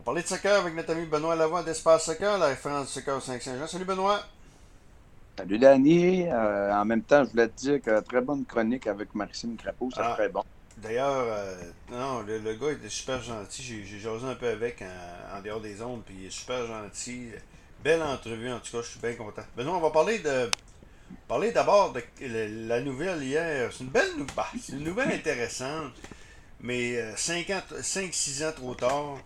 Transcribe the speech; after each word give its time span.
va 0.00 0.04
parler 0.04 0.22
de 0.22 0.26
soccer 0.28 0.58
avec 0.60 0.74
notre 0.74 0.92
ami 0.92 1.04
Benoît 1.06 1.36
Lavoie 1.36 1.62
d'Espace 1.62 2.04
Soccer, 2.06 2.38
la 2.38 2.46
référence 2.46 2.86
du 2.86 2.92
soccer 2.92 3.16
au 3.16 3.20
5 3.20 3.42
Saint-Jean. 3.42 3.66
Salut 3.66 3.84
Benoît. 3.84 4.22
Salut 5.36 5.58
Danny. 5.58 6.26
Euh, 6.26 6.72
en 6.72 6.84
même 6.84 7.02
temps, 7.02 7.24
je 7.24 7.30
voulais 7.30 7.48
te 7.48 7.56
dire 7.56 7.82
que 7.82 8.00
très 8.00 8.20
bonne 8.20 8.44
chronique 8.44 8.86
avec 8.86 9.14
Maxime 9.14 9.56
Crapeau, 9.56 9.90
ça 9.94 10.02
Ah. 10.04 10.16
serait 10.16 10.28
bon. 10.28 10.42
D'ailleurs, 10.78 11.10
euh, 11.28 11.60
non, 11.90 12.20
le, 12.22 12.38
le 12.38 12.54
gars 12.54 12.70
était 12.72 12.88
super 12.88 13.22
gentil. 13.22 13.84
J'ai 13.84 13.98
jasé 13.98 14.24
un 14.26 14.34
peu 14.34 14.48
avec 14.48 14.80
en, 14.82 15.36
en 15.38 15.42
dehors 15.42 15.60
des 15.60 15.82
ondes, 15.82 16.02
puis 16.06 16.14
il 16.20 16.26
est 16.26 16.30
super 16.30 16.66
gentil. 16.66 17.28
Belle 17.84 18.02
entrevue, 18.02 18.50
en 18.50 18.58
tout 18.60 18.72
cas, 18.72 18.82
je 18.82 18.88
suis 18.92 19.00
bien 19.00 19.12
content. 19.14 19.42
Benoît, 19.56 19.76
on 19.76 19.80
va 19.80 19.90
parler 19.90 20.18
de. 20.20 20.50
Parler 21.26 21.50
d'abord 21.50 21.92
de 21.92 22.02
la 22.68 22.80
nouvelle 22.80 23.22
hier. 23.22 23.70
C'est 23.72 23.82
une 23.84 23.90
belle 23.90 24.16
nou- 24.16 24.26
bah, 24.36 24.46
c'est 24.62 24.72
une 24.72 24.84
nouvelle 24.84 25.10
intéressante, 25.12 25.92
mais 26.60 26.94
5-6 27.16 28.44
ans 28.46 28.52
trop 28.56 28.74
tard. 28.74 29.18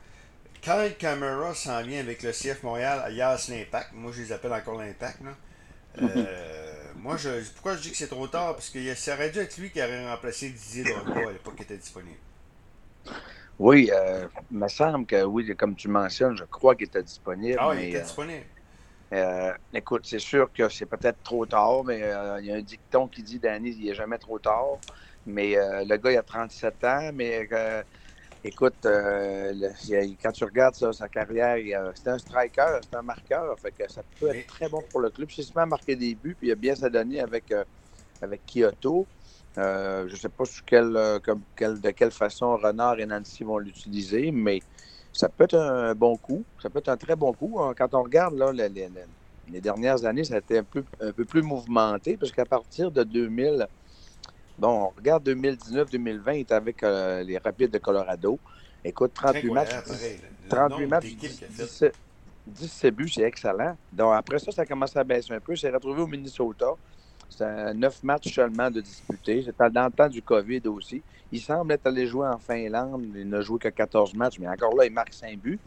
Kyle 0.64 0.96
Camera 0.98 1.54
s'en 1.54 1.82
vient 1.82 2.00
avec 2.00 2.22
le 2.22 2.32
CF 2.32 2.62
Montréal 2.62 2.98
alias 3.04 3.48
l'Impact. 3.50 3.92
Moi, 3.92 4.12
je 4.12 4.22
les 4.22 4.32
appelle 4.32 4.52
encore 4.54 4.78
l'Impact. 4.80 5.20
Euh, 5.98 6.92
moi, 6.96 7.16
je, 7.18 7.28
pourquoi 7.52 7.76
je 7.76 7.82
dis 7.82 7.90
que 7.90 7.96
c'est 7.98 8.08
trop 8.08 8.26
tard? 8.28 8.54
Parce 8.54 8.70
que 8.70 8.94
ça 8.94 9.14
aurait 9.14 9.30
dû 9.30 9.40
être 9.40 9.58
lui 9.58 9.70
qui 9.70 9.82
aurait 9.82 10.08
remplacé 10.08 10.50
Didier 10.50 10.84
Drogba 10.84 11.28
à 11.28 11.32
l'époque 11.32 11.56
qu'il 11.56 11.64
était 11.64 11.76
disponible. 11.76 12.18
Oui, 13.58 13.90
euh, 13.92 14.26
il 14.50 14.58
me 14.58 14.68
semble 14.68 15.06
que 15.06 15.22
oui, 15.24 15.54
comme 15.56 15.76
tu 15.76 15.88
mentionnes, 15.88 16.36
je 16.36 16.44
crois 16.44 16.74
qu'il 16.74 16.86
était 16.86 17.02
disponible. 17.02 17.58
Ah, 17.60 17.72
il 17.74 17.82
était 17.82 17.98
euh, 17.98 18.02
disponible. 18.02 18.46
euh, 19.12 19.52
écoute, 19.72 20.06
c'est 20.06 20.18
sûr 20.18 20.52
que 20.52 20.68
c'est 20.68 20.86
peut-être 20.86 21.22
trop 21.22 21.46
tard, 21.46 21.84
mais 21.84 22.00
il 22.40 22.46
y 22.46 22.52
a 22.52 22.56
un 22.56 22.62
dicton 22.62 23.06
qui 23.08 23.22
dit, 23.22 23.38
Danny, 23.38 23.70
il 23.78 23.86
n'est 23.86 23.94
jamais 23.94 24.18
trop 24.18 24.38
tard. 24.38 24.78
Mais 25.26 25.54
le 25.56 25.96
gars, 25.96 26.12
il 26.12 26.18
a 26.18 26.22
37 26.22 26.84
ans, 26.84 27.10
mais 27.14 27.48
euh, 27.52 27.82
écoute, 28.44 28.86
euh, 28.86 29.52
le- 29.54 30.16
quand 30.22 30.32
tu 30.32 30.44
regardes 30.44 30.74
ça, 30.74 30.92
sa 30.92 31.08
carrière, 31.08 31.56
c'est 31.96 32.08
un 32.08 32.18
striker, 32.18 32.78
c'est 32.82 32.96
un 32.96 33.02
marqueur, 33.02 33.58
fait 33.60 33.72
que 33.72 33.90
ça 33.90 34.02
peut 34.20 34.28
être 34.30 34.46
très 34.46 34.68
bon 34.68 34.82
pour 34.90 35.00
le 35.00 35.10
club. 35.10 35.28
Met 35.56 35.62
à 35.62 35.66
marquer 35.66 35.96
des 35.96 36.14
buts, 36.14 36.36
puis 36.38 36.48
il 36.48 36.52
a 36.52 36.56
bien 36.56 36.74
s'adonné 36.76 37.20
avec, 37.20 37.50
euh, 37.52 37.64
avec 38.22 38.44
Kyoto. 38.46 39.08
Euh, 39.58 40.06
je 40.08 40.14
ne 40.14 40.18
sais 40.18 40.28
pas 40.28 40.44
comme, 41.20 41.44
de 41.80 41.90
quelle 41.92 42.10
façon 42.10 42.56
Renard 42.56 43.00
et 43.00 43.06
Nancy 43.06 43.44
vont 43.44 43.58
l'utiliser, 43.58 44.32
mais 44.32 44.60
ça 45.12 45.28
peut 45.28 45.44
être 45.44 45.54
un 45.56 45.94
bon 45.94 46.16
coup. 46.18 46.46
Ça 46.62 46.70
peut 46.70 46.80
être 46.80 46.88
un 46.88 46.96
très 46.96 47.16
bon 47.16 47.32
coup. 47.34 47.60
hein. 47.60 47.74
Quand 47.76 47.94
on 47.94 48.02
regarde 48.02 48.34
là, 48.36 48.52
les, 48.52 48.68
les- 48.68 48.88
les- 48.90 49.06
les 49.46 49.60
dernières 49.60 50.04
années, 50.06 50.24
ça 50.24 50.36
a 50.36 50.38
été 50.38 50.58
un 50.58 50.64
peu, 50.64 50.84
un 51.00 51.12
peu 51.12 51.24
plus 51.26 51.42
mouvementé, 51.42 52.16
parce 52.16 52.32
qu'à 52.32 52.46
partir 52.46 52.90
de 52.90 53.04
2000, 53.04 53.68
bon, 54.58 54.68
on 54.68 54.88
regarde 54.96 55.28
2019-2020, 55.28 56.34
il 56.36 56.40
était 56.40 56.54
avec 56.54 56.82
euh, 56.82 57.22
les 57.22 57.38
Rapides 57.38 57.70
de 57.70 57.78
Colorado. 57.78 58.38
Écoute, 58.84 59.12
38 59.14 59.50
matchs, 59.50 59.68
Incroyable, 59.72 59.88
pareil, 59.88 60.20
le- 60.22 60.42
le 60.44 60.48
38 60.48 60.70
nombre 60.70 60.88
matchs, 60.90 61.02
d'équipes 61.04 61.18
qu'il 61.30 61.44
a 61.44 61.48
fait. 61.48 61.62
17, 61.64 61.94
17 62.46 62.94
buts, 62.94 63.08
c'est 63.08 63.22
excellent. 63.22 63.76
Donc 63.90 64.14
après 64.14 64.38
ça, 64.38 64.52
ça 64.52 64.62
a 64.62 64.66
commencé 64.66 64.98
à 64.98 65.04
baisser 65.04 65.32
un 65.32 65.40
peu. 65.40 65.52
Il 65.52 65.58
s'est 65.58 65.70
retrouvé 65.70 66.02
au 66.02 66.06
Minnesota. 66.06 66.66
C'était 67.28 67.72
9 67.74 68.02
matchs 68.02 68.32
seulement 68.34 68.70
de 68.70 68.80
disputés. 68.82 69.42
C'était 69.42 69.70
dans 69.70 69.86
le 69.86 69.90
temps 69.92 70.08
du 70.08 70.22
COVID 70.22 70.60
aussi. 70.68 71.02
Il 71.32 71.40
semble 71.40 71.72
être 71.72 71.86
allé 71.86 72.06
jouer 72.06 72.28
en 72.28 72.38
Finlande. 72.38 73.06
Il 73.14 73.28
n'a 73.28 73.40
joué 73.40 73.58
que 73.58 73.68
14 73.68 74.14
matchs, 74.14 74.38
mais 74.38 74.46
encore 74.48 74.74
là, 74.76 74.84
il 74.84 74.92
marque 74.92 75.14
5 75.14 75.38
buts. 75.38 75.58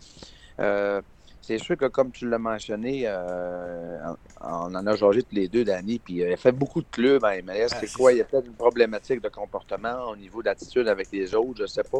Euh, 0.60 1.02
c'est 1.48 1.60
sûr 1.60 1.78
que, 1.78 1.86
comme 1.86 2.12
tu 2.12 2.28
l'as 2.28 2.40
mentionné, 2.40 3.04
euh, 3.06 4.00
on 4.42 4.76
en 4.76 4.86
a 4.86 4.96
changé 4.98 5.24
tous 5.24 5.34
les 5.34 5.48
deux, 5.48 5.64
Danny, 5.64 5.98
puis 5.98 6.22
euh, 6.22 6.28
il 6.28 6.34
a 6.34 6.36
fait 6.36 6.52
beaucoup 6.52 6.82
de 6.82 6.88
clubs 6.92 7.24
en 7.24 7.30
MLS. 7.42 7.70
Ah, 7.72 7.78
c'est 7.80 7.94
quoi? 7.94 8.12
Il 8.12 8.18
y 8.18 8.22
a 8.22 8.26
peut-être 8.26 8.48
une 8.48 8.56
problématique 8.58 9.22
de 9.22 9.30
comportement 9.30 10.10
au 10.10 10.18
niveau 10.18 10.44
d'attitude 10.44 10.90
avec 10.90 11.10
les 11.14 11.34
autres, 11.34 11.60
je 11.60 11.62
ne 11.62 11.68
sais 11.68 11.86
pas. 11.90 12.00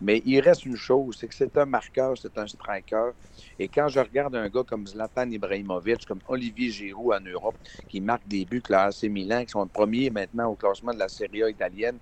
Mais 0.00 0.22
il 0.24 0.40
reste 0.40 0.64
une 0.64 0.76
chose, 0.76 1.18
c'est 1.20 1.28
que 1.28 1.34
c'est 1.34 1.58
un 1.58 1.66
marqueur, 1.66 2.16
c'est 2.16 2.38
un 2.38 2.46
striker. 2.46 3.10
Et 3.58 3.68
quand 3.68 3.88
je 3.88 4.00
regarde 4.00 4.34
un 4.34 4.48
gars 4.48 4.64
comme 4.66 4.86
Zlatan 4.86 5.30
Ibrahimovic, 5.30 6.06
comme 6.06 6.20
Olivier 6.28 6.70
Giroud 6.70 7.12
en 7.12 7.20
Europe, 7.20 7.56
qui 7.90 8.00
marque 8.00 8.26
des 8.26 8.46
buts 8.46 8.62
que 8.62 8.72
la 8.72 8.84
AC 8.84 9.02
Milan, 9.10 9.44
qui 9.44 9.50
sont 9.50 9.62
le 9.62 9.68
premier 9.68 10.08
maintenant 10.08 10.48
au 10.48 10.56
classement 10.56 10.94
de 10.94 10.98
la 10.98 11.08
Serie 11.08 11.42
A 11.42 11.50
italienne, 11.50 11.98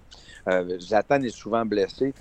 euh, 0.49 0.78
Zlatan 0.78 1.22
est 1.22 1.37
souvent 1.37 1.66
blessé. 1.66 2.15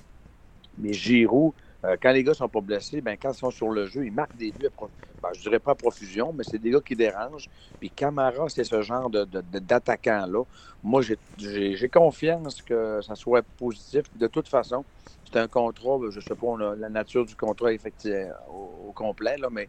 Mais 0.80 0.94
Giroud, 0.94 1.54
euh, 1.86 1.98
quand 2.02 2.12
les 2.12 2.24
gars 2.24 2.34
sont 2.34 2.48
pas 2.48 2.62
blessés, 2.62 3.02
ben, 3.02 3.18
quand 3.22 3.32
ils 3.32 3.38
sont 3.38 3.52
sur 3.52 3.70
le 3.70 3.86
jeu, 3.88 4.06
ils 4.06 4.12
marquent 4.12 4.38
des 4.38 4.52
buts. 4.52 4.70
ben, 5.22 5.30
je 5.36 5.42
dirais 5.42 5.60
pas 5.60 5.72
à 5.72 5.76
profusion, 5.76 6.32
mais 6.34 6.44
c'est 6.44 6.58
des 6.58 6.72
gars 6.72 6.80
qui 6.80 6.96
dérangent. 6.96 7.50
Puis 7.80 7.90
Camara, 7.90 8.48
c'est 8.50 8.64
ce 8.64 8.82
genre 8.82 9.10
de, 9.10 9.26
d'attaquant-là. 9.26 10.44
Moi, 10.82 11.02
j'ai, 11.02 11.90
confiance 11.90 12.62
que 12.62 13.02
ça 13.02 13.16
soit 13.16 13.44
positif. 13.58 14.04
De 14.16 14.28
toute 14.28 14.48
façon, 14.48 14.86
c'est 15.26 15.40
un 15.40 15.48
contrat, 15.48 15.98
ben, 15.98 16.10
je 16.10 16.20
sais 16.20 16.36
pas 16.36 16.48
on 16.48 16.60
a 16.60 16.76
la 16.76 16.90
nature 16.90 17.26
du 17.26 17.36
contrat 17.36 17.74
effectivement 17.74 18.32
au, 18.50 18.90
au 18.90 18.92
complet, 18.92 19.38
là, 19.38 19.50
mais 19.52 19.68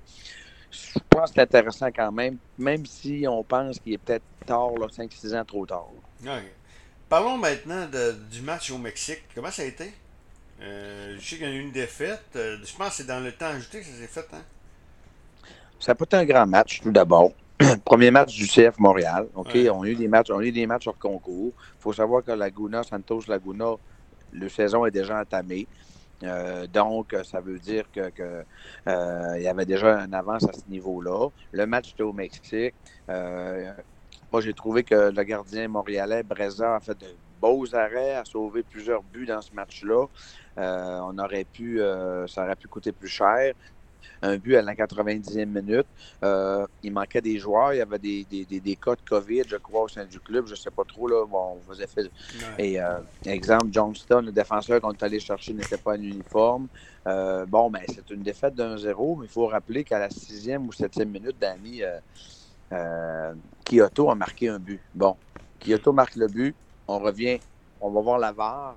je 0.71 0.99
pense 1.09 1.31
que 1.31 1.35
c'est 1.37 1.43
intéressant 1.43 1.87
quand 1.87 2.13
même, 2.13 2.37
même 2.59 2.85
si 2.87 3.25
on 3.29 3.43
pense 3.43 3.79
qu'il 3.79 3.93
est 3.93 3.99
peut-être 3.99 4.25
tard, 4.47 4.73
là, 4.79 4.87
5-6 4.87 5.37
ans 5.37 5.45
trop 5.45 5.67
tard. 5.67 5.89
Parlons 7.09 7.39
maintenant 7.39 7.89
du 8.31 8.41
match 8.43 8.71
au 8.71 8.79
Mexique. 8.79 9.23
Comment 9.35 9.51
ça 9.51 9.63
a 9.63 9.67
été? 9.67 9.93
Euh, 10.63 11.17
je 11.19 11.29
sais 11.29 11.37
qu'il 11.37 11.47
y 11.47 11.51
a 11.51 11.55
eu 11.55 11.61
une 11.61 11.73
défaite. 11.73 12.25
Euh, 12.37 12.57
je 12.65 12.77
pense 12.77 12.89
que 12.91 12.95
c'est 12.95 13.07
dans 13.07 13.21
le 13.23 13.33
temps 13.33 13.47
ajouté 13.47 13.81
que 13.81 13.87
ça 13.87 13.93
s'est 13.93 14.07
fait. 14.07 14.27
Hein? 14.33 14.43
Ça 15.81 15.93
n'a 15.93 15.95
pas 15.97 16.05
été 16.05 16.17
un 16.17 16.25
grand 16.25 16.47
match, 16.47 16.81
tout 16.81 16.93
d'abord. 16.93 17.33
Premier 17.85 18.11
match 18.11 18.35
du 18.35 18.47
CF 18.47 18.79
Montréal. 18.79 19.27
OK, 19.35 19.51
Ouais. 19.55 19.69
on 19.71 19.83
a 19.83 19.87
eu 19.89 19.95
des 19.95 20.09
matchs, 20.09 20.31
on 20.31 20.39
a 20.39 20.45
eu 20.45 20.53
des 20.53 20.67
matchs 20.67 20.87
hors 20.87 20.99
concours. 20.99 21.53
Il 21.79 21.81
faut 21.83 21.93
savoir 21.93 22.25
que 22.25 22.33
Laguna, 22.33 22.83
Santos 22.83 23.23
Laguna, 23.29 23.75
le 24.33 24.49
saison 24.49 24.87
est 24.87 24.91
déjà 24.91 25.21
entamée. 25.21 25.67
Euh, 26.23 26.67
donc, 26.69 27.15
ça 27.25 27.41
veut 27.41 27.59
dire 27.59 27.85
que, 27.93 28.09
que, 28.11 28.45
euh, 28.89 29.35
il 29.37 29.43
y 29.43 29.49
avait 29.49 29.67
déjà 29.67 29.99
une 30.05 30.15
avance 30.15 30.45
à 30.45 30.53
ce 30.53 30.69
niveau-là. 30.71 31.29
Le 31.53 31.67
match 31.67 31.91
était 31.93 32.03
au 32.03 32.13
Mexique. 32.13 32.75
Euh, 33.11 33.73
moi, 34.33 34.41
j'ai 34.41 34.55
trouvé 34.55 34.83
que 34.85 35.11
le 35.11 35.23
gardien 35.25 35.69
montréalais, 35.69 36.23
Breza, 36.23 36.77
a 36.77 36.81
fait 36.81 36.99
de 36.99 37.07
beaux 37.41 37.75
arrêts, 37.75 38.15
a 38.15 38.25
sauvé 38.25 38.63
plusieurs 38.63 39.03
buts 39.03 39.27
dans 39.27 39.41
ce 39.41 39.53
match-là. 39.53 40.07
Euh, 40.59 41.01
on 41.03 41.19
aurait 41.19 41.45
pu, 41.45 41.81
euh, 41.81 42.27
ça 42.27 42.45
aurait 42.45 42.57
pu 42.57 42.69
coûter 42.69 42.93
plus 42.93 43.09
cher 43.09 43.55
un 44.23 44.37
but 44.39 44.57
à 44.57 44.63
la 44.63 44.75
90e 44.75 45.47
minute. 45.47 45.87
Euh, 46.23 46.67
il 46.83 46.93
manquait 46.93 47.21
des 47.21 47.39
joueurs. 47.39 47.75
Il 47.75 47.79
y 47.79 47.83
avait 47.83 47.99
des, 47.99 48.25
des, 48.25 48.45
des, 48.47 48.61
des 48.61 48.77
cas 48.77 48.95
de 48.95 49.01
COVID, 49.07 49.43
je 49.47 49.57
crois, 49.57 49.83
au 49.83 49.89
sein 49.89 50.07
du 50.07 50.19
club. 50.19 50.47
Je 50.47 50.53
ne 50.53 50.57
sais 50.57 50.71
pas 50.71 50.85
trop. 50.85 51.09
Là. 51.09 51.27
Bon, 51.27 51.59
on 51.59 51.73
faisait 51.73 51.87
fait. 51.87 52.11
Et 52.59 52.79
exemple, 53.27 53.67
Johnston, 53.71 54.23
le 54.23 54.33
défenseur 54.33 54.81
qu'on 54.81 54.93
est 54.93 55.03
allé 55.03 55.21
chercher, 55.21 55.53
n'était 55.53 55.77
pas 55.77 55.93
en 55.93 56.01
uniforme. 56.01 56.69
Bon, 57.05 57.71
ben, 57.71 57.83
c'est 57.89 58.09
une 58.11 58.23
défaite 58.23 58.55
d'un 58.55 58.79
zéro, 58.79 59.17
mais 59.17 59.27
il 59.27 59.31
faut 59.31 59.47
rappeler 59.47 59.85
qu'à 59.85 59.99
la 59.99 60.09
sixième 60.09 60.67
ou 60.69 60.73
septième 60.73 61.11
minute, 61.11 61.37
Danny, 61.39 61.83
Kyoto 63.65 64.11
a 64.11 64.15
marqué 64.15 64.49
un 64.49 64.59
but. 64.59 64.81
Bon, 64.95 65.17
Kyoto 65.61 65.93
marque 65.93 66.17
le 66.17 66.29
but. 66.29 66.55
On 66.89 66.99
revient. 66.99 67.39
On 67.81 67.91
va 67.91 68.01
voir 68.01 68.19
la 68.19 68.33
VAR. 68.33 68.77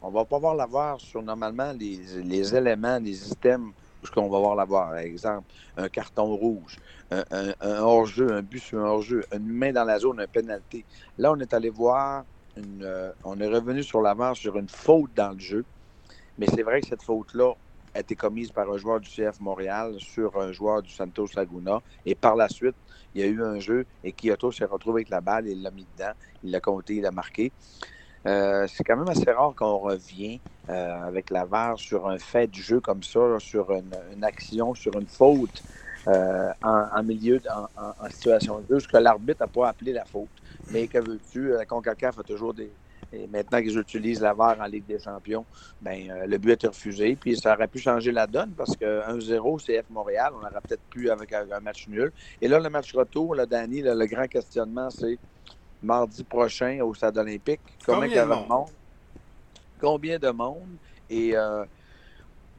On 0.00 0.10
va 0.10 0.24
pas 0.24 0.38
voir 0.38 0.54
la 0.54 0.66
VAR 0.66 1.00
sur 1.00 1.22
normalement 1.22 1.72
les, 1.72 2.54
éléments, 2.54 2.98
les 2.98 3.14
systèmes 3.14 3.72
où 4.02 4.06
qu'on 4.14 4.28
va 4.28 4.38
voir 4.38 4.54
la 4.54 4.64
VAR. 4.64 4.90
Par 4.90 4.98
exemple, 4.98 5.46
un 5.76 5.88
carton 5.88 6.36
rouge, 6.36 6.78
un, 7.10 7.54
hors-jeu, 7.60 8.32
un 8.32 8.42
but 8.42 8.60
sur 8.60 8.78
un 8.78 8.88
hors-jeu, 8.88 9.24
une 9.32 9.48
main 9.48 9.72
dans 9.72 9.84
la 9.84 9.98
zone, 9.98 10.20
un 10.20 10.26
pénalité. 10.26 10.84
Là, 11.16 11.32
on 11.32 11.40
est 11.40 11.52
allé 11.52 11.70
voir, 11.70 12.24
euh, 12.82 13.12
on 13.24 13.40
est 13.40 13.48
revenu 13.48 13.82
sur 13.82 14.00
la 14.00 14.14
VAR 14.14 14.36
sur 14.36 14.56
une 14.56 14.68
faute 14.68 15.10
dans 15.14 15.32
le 15.32 15.38
jeu. 15.38 15.64
Mais 16.38 16.46
c'est 16.46 16.62
vrai 16.62 16.80
que 16.80 16.86
cette 16.86 17.02
faute-là 17.02 17.54
été 18.00 18.14
commise 18.14 18.50
par 18.52 18.70
un 18.70 18.76
joueur 18.76 19.00
du 19.00 19.08
CF 19.08 19.40
Montréal 19.40 19.94
sur 19.98 20.40
un 20.40 20.52
joueur 20.52 20.82
du 20.82 20.90
Santos 20.90 21.28
Laguna. 21.36 21.80
Et 22.06 22.14
par 22.14 22.36
la 22.36 22.48
suite, 22.48 22.76
il 23.14 23.20
y 23.20 23.24
a 23.24 23.26
eu 23.26 23.42
un 23.42 23.58
jeu 23.58 23.86
et 24.04 24.12
Kyoto 24.12 24.52
s'est 24.52 24.64
retrouvé 24.64 25.00
avec 25.00 25.10
la 25.10 25.20
balle, 25.20 25.48
il 25.48 25.62
l'a 25.62 25.70
mis 25.70 25.86
dedans, 25.96 26.12
il 26.44 26.50
l'a 26.50 26.60
compté, 26.60 26.96
il 26.96 27.02
l'a 27.02 27.10
marqué. 27.10 27.52
Euh, 28.26 28.66
c'est 28.66 28.84
quand 28.84 28.96
même 28.96 29.08
assez 29.08 29.30
rare 29.30 29.54
qu'on 29.56 29.78
revient 29.78 30.40
euh, 30.68 31.02
avec 31.02 31.30
la 31.30 31.46
sur 31.76 32.08
un 32.08 32.18
fait 32.18 32.46
du 32.46 32.62
jeu 32.62 32.80
comme 32.80 33.02
ça, 33.02 33.20
sur 33.38 33.70
une, 33.70 34.24
action, 34.24 34.74
sur 34.74 34.98
une 34.98 35.06
faute 35.06 35.62
euh, 36.08 36.50
en, 36.62 37.02
milieu, 37.02 37.40
en, 37.48 38.10
situation 38.10 38.60
de 38.60 38.74
jeu, 38.74 38.80
ce 38.80 38.88
que 38.88 38.96
l'arbitre 38.96 39.40
n'a 39.40 39.46
pas 39.46 39.68
appelé 39.68 39.92
la 39.92 40.04
faute. 40.04 40.28
Mais 40.70 40.86
que 40.88 40.98
veux-tu, 40.98 41.50
la 41.50 41.64
CONCACAF 41.64 42.18
a 42.18 42.22
toujours 42.22 42.54
des. 42.54 42.70
Et 43.12 43.26
maintenant 43.26 43.60
qu'ils 43.60 43.78
utilisent 43.78 44.20
la 44.20 44.34
VAR 44.34 44.60
en 44.60 44.66
Ligue 44.66 44.86
des 44.86 44.98
Champions, 44.98 45.44
ben, 45.80 46.10
euh, 46.10 46.26
le 46.26 46.38
but 46.38 46.50
a 46.50 46.54
été 46.54 46.66
refusé. 46.66 47.16
Puis 47.16 47.36
ça 47.36 47.54
aurait 47.54 47.68
pu 47.68 47.78
changer 47.78 48.12
la 48.12 48.26
donne 48.26 48.50
parce 48.50 48.76
que 48.76 49.02
1-0 49.08 49.64
CF 49.64 49.88
Montréal, 49.90 50.32
on 50.34 50.40
aurait 50.40 50.60
peut-être 50.66 50.82
pu 50.90 51.10
avec 51.10 51.32
un, 51.32 51.46
un 51.50 51.60
match 51.60 51.88
nul. 51.88 52.12
Et 52.40 52.48
là, 52.48 52.60
le 52.60 52.68
match 52.68 52.94
retour, 52.94 53.34
là, 53.34 53.46
Danny, 53.46 53.82
là, 53.82 53.94
le 53.94 54.06
grand 54.06 54.26
questionnement, 54.26 54.90
c'est 54.90 55.18
mardi 55.82 56.24
prochain 56.24 56.80
au 56.82 56.94
Stade 56.94 57.18
olympique. 57.18 57.60
Combien 57.84 58.26
de 58.26 58.30
de 58.30 58.34
monde? 58.34 58.68
Combien 59.80 60.18
de 60.18 60.30
monde? 60.30 60.76
Et 61.08 61.36
euh, 61.36 61.64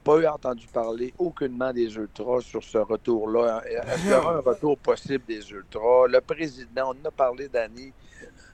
pas 0.03 0.17
eu 0.17 0.27
entendu 0.27 0.65
parler 0.67 1.13
aucunement 1.17 1.71
des 1.73 1.93
Ultras 1.95 2.41
sur 2.41 2.63
ce 2.63 2.77
retour-là. 2.77 3.61
Est-ce 3.65 4.01
qu'il 4.01 4.11
y 4.11 4.13
aura 4.13 4.35
un 4.35 4.39
retour 4.39 4.77
possible 4.77 5.23
des 5.27 5.51
Ultras? 5.51 6.07
Le 6.07 6.21
président, 6.21 6.93
on 6.95 7.05
en 7.05 7.09
a 7.09 7.11
parlé, 7.11 7.47
Danny. 7.47 7.93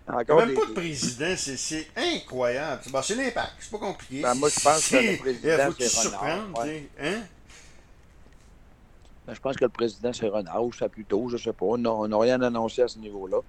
Il 0.07 0.12
n'y 0.12 0.18
a 0.18 0.22
Encore 0.22 0.38
même 0.40 0.50
des- 0.50 0.54
pas 0.56 0.66
de 0.68 0.74
président, 0.74 1.34
c'est- 1.36 1.57
c'est 1.57 1.88
incroyable. 1.96 2.81
Bon, 2.92 3.02
c'est 3.02 3.16
l'impact, 3.16 3.54
c'est 3.60 3.72
pas 3.72 3.78
compliqué. 3.80 4.22
Ben, 4.22 4.36
moi, 4.36 4.50
je 4.50 4.60
pense 4.63 4.90
que 4.90 4.96
le 4.98 5.02
C'est- 5.02 5.18
président, 5.18 5.48
Il 5.57 5.72
faut 5.74 5.75
c'est 5.80 6.07
Renard, 6.10 6.60
ouais. 6.60 6.90
Hein? 7.02 7.22
Ben, 9.25 9.34
je 9.34 9.40
pense 9.40 9.56
que 9.56 9.63
le 9.66 9.69
président, 9.69 10.13
c'est 10.13 10.28
Renard, 10.28 10.63
ou 10.63 10.72
ça 10.72 10.88
plutôt, 10.88 11.28
je 11.30 11.34
ne 11.34 11.40
sais 11.40 11.54
pas. 11.54 11.66
On 11.66 12.07
n'a 12.07 12.18
rien 12.19 12.40
annoncé 12.44 12.84
à 12.84 12.88
ce 12.88 13.00
niveau-là. 13.00 13.40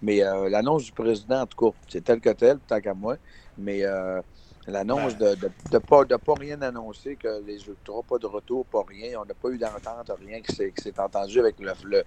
Mais 0.00 0.22
euh, 0.22 0.48
l'annonce 0.48 0.84
du 0.84 0.92
président, 0.92 1.42
en 1.42 1.46
tout 1.46 1.70
cas, 1.72 1.76
c'est 1.88 2.02
tel 2.02 2.20
que 2.20 2.30
tel, 2.30 2.58
tant 2.66 2.80
qu'à 2.80 2.94
moi. 2.94 3.16
Mais 3.58 3.84
euh, 3.84 4.22
l'annonce 4.66 5.14
ben. 5.18 5.34
de 5.36 5.50
ne 5.74 5.78
pas, 5.78 6.06
de 6.06 6.16
pas 6.16 6.34
rien 6.38 6.62
annoncer, 6.62 7.16
que 7.16 7.42
les 7.44 7.62
Ultras, 7.66 8.00
pas 8.08 8.16
de 8.16 8.26
retour, 8.26 8.64
pas 8.64 8.82
rien. 8.88 9.20
On 9.20 9.26
n'a 9.26 9.34
pas 9.34 9.50
eu 9.50 9.58
d'entente, 9.58 10.10
rien 10.18 10.40
qui 10.40 10.54
s'est 10.54 10.98
entendu 10.98 11.38
avec 11.40 11.60
le, 11.60 11.72
le, 11.84 12.04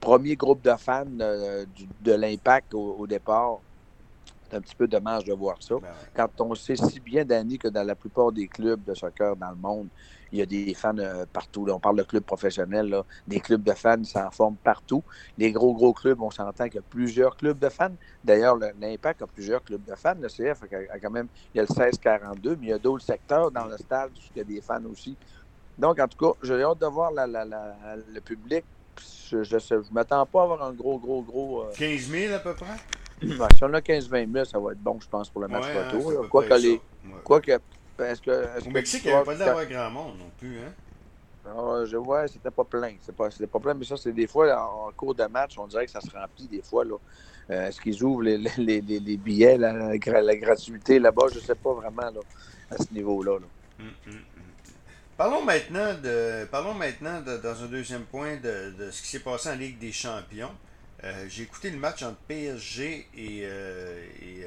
premier 0.00 0.36
groupe 0.36 0.62
de 0.62 0.74
fans 0.76 1.04
euh, 1.20 1.64
de 2.00 2.12
l'Impact 2.12 2.74
au, 2.74 3.06
départ. 3.06 3.58
C'est 4.48 4.56
un 4.56 4.60
petit 4.60 4.74
peu 4.74 4.86
dommage 4.86 5.24
de 5.24 5.32
voir 5.32 5.56
ça. 5.60 5.76
Ben 5.76 5.88
Quand 6.14 6.40
on 6.40 6.54
sait 6.54 6.76
si 6.76 7.00
bien, 7.00 7.24
Danny, 7.24 7.58
que 7.58 7.68
dans 7.68 7.84
la 7.84 7.94
plupart 7.94 8.32
des 8.32 8.48
clubs 8.48 8.84
de 8.84 8.94
soccer 8.94 9.34
dans 9.36 9.50
le 9.50 9.56
monde, 9.56 9.88
il 10.30 10.38
y 10.38 10.42
a 10.42 10.46
des 10.46 10.74
fans 10.74 10.96
euh, 10.98 11.24
partout. 11.30 11.66
on 11.70 11.78
parle 11.78 11.96
de 11.96 12.02
clubs 12.02 12.24
professionnels, 12.24 13.02
des 13.26 13.40
clubs 13.40 13.62
de 13.62 13.72
fans 13.72 14.02
s'en 14.04 14.30
forment 14.30 14.56
partout. 14.56 15.02
Les 15.38 15.52
gros, 15.52 15.74
gros 15.74 15.92
clubs, 15.92 16.20
on 16.20 16.30
s'entend 16.30 16.64
qu'il 16.64 16.76
y 16.76 16.78
a 16.78 16.82
plusieurs 16.88 17.36
clubs 17.36 17.58
de 17.58 17.68
fans. 17.68 17.94
D'ailleurs, 18.24 18.56
l'Impact 18.80 19.22
a 19.22 19.26
plusieurs 19.26 19.62
clubs 19.62 19.84
de 19.84 19.94
fans. 19.94 20.16
Le 20.20 20.28
CF 20.28 20.62
a, 20.64 20.98
quand 20.98 21.10
même, 21.10 21.28
il 21.54 21.58
y 21.58 21.60
a 21.60 21.62
le 21.62 21.68
1642, 21.68 22.56
mais 22.56 22.66
il 22.66 22.70
y 22.70 22.72
a 22.72 22.78
d'autres 22.78 23.04
secteurs 23.04 23.50
dans 23.50 23.66
le 23.66 23.76
stade 23.76 24.10
où 24.10 24.20
il 24.34 24.38
y 24.38 24.40
a 24.40 24.44
des 24.44 24.60
fans 24.60 24.84
aussi. 24.90 25.16
Donc, 25.78 25.98
en 25.98 26.08
tout 26.08 26.18
cas, 26.18 26.38
j'ai 26.42 26.62
hâte 26.62 26.80
de 26.80 26.86
voir 26.86 27.10
le 27.12 28.20
public. 28.20 28.64
Je 29.30 29.36
ne 29.38 29.94
m'attends 29.94 30.26
pas 30.26 30.40
à 30.40 30.42
avoir 30.44 30.62
un 30.62 30.72
gros, 30.72 30.98
gros, 30.98 31.22
gros. 31.22 31.64
15 31.76 31.82
euh, 31.82 32.26
000 32.28 32.34
à 32.34 32.38
peu 32.38 32.54
près? 32.54 32.76
si 33.54 33.64
on 33.64 33.72
a 33.72 33.80
15-20 33.80 34.32
000, 34.32 34.44
ça 34.44 34.58
va 34.58 34.72
être 34.72 34.82
bon, 34.82 34.98
je 35.00 35.08
pense, 35.08 35.30
pour 35.30 35.40
le 35.42 35.48
match 35.48 35.64
hein, 35.64 35.90
retour. 35.90 36.28
Quoi 36.28 36.44
que, 36.44 36.54
les, 36.54 36.80
quoi 37.24 37.40
que 37.40 37.52
est-ce 37.52 38.20
que, 38.20 38.30
est 38.30 38.66
Au 38.66 38.70
Mexique, 38.70 39.02
il 39.04 39.08
n'y 39.08 39.12
avait 39.12 39.24
pas 39.24 39.36
d'avoir 39.36 39.66
grand 39.66 39.90
monde 39.90 40.18
non 40.18 40.30
plus, 40.38 40.58
hein? 40.58 40.72
Ah, 41.44 41.82
je 41.84 41.96
vois, 41.96 42.28
c'était 42.28 42.50
pas 42.50 42.64
plein. 42.64 42.94
C'était 43.00 43.12
pas, 43.12 43.28
pas 43.28 43.58
plein, 43.58 43.74
mais 43.74 43.84
ça, 43.84 43.96
c'est 43.96 44.12
des 44.12 44.26
fois, 44.26 44.56
en, 44.56 44.92
cours 44.92 45.14
de 45.14 45.24
match, 45.24 45.58
on 45.58 45.66
dirait 45.66 45.86
que 45.86 45.90
ça 45.92 46.00
se 46.00 46.10
remplit 46.10 46.46
des 46.46 46.62
fois. 46.62 46.84
Là. 46.84 46.96
Euh, 47.50 47.68
est-ce 47.68 47.80
qu'ils 47.80 48.02
ouvrent 48.02 48.22
les, 48.22 48.38
les, 48.38 48.80
les, 48.80 49.00
les 49.00 49.16
billets, 49.16 49.58
la, 49.58 49.72
la, 49.72 50.36
gratuité 50.36 50.98
là-bas? 50.98 51.26
Je 51.32 51.38
ne 51.38 51.44
sais 51.44 51.54
pas 51.54 51.72
vraiment 51.72 52.02
là, 52.02 52.20
à 52.70 52.76
ce 52.78 52.92
niveau-là. 52.92 53.32
Hum, 53.80 53.86
hum. 54.06 54.12
Parlons 55.22 55.44
maintenant, 55.44 55.94
de, 56.02 56.48
parlons 56.50 56.74
maintenant 56.74 57.20
dans 57.20 57.62
un 57.62 57.66
deuxième 57.66 58.02
point 58.02 58.38
de, 58.38 58.74
de 58.76 58.90
ce 58.90 59.02
qui 59.02 59.06
s'est 59.06 59.20
passé 59.20 59.50
en 59.50 59.54
Ligue 59.54 59.78
des 59.78 59.92
Champions. 59.92 60.50
Euh, 61.04 61.26
j'ai 61.28 61.44
écouté 61.44 61.70
le 61.70 61.78
match 61.78 62.02
entre 62.02 62.16
PSG 62.26 63.06
et, 63.16 63.42
euh, 63.44 64.04
et 64.20 64.44